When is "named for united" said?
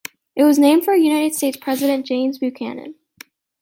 0.57-1.35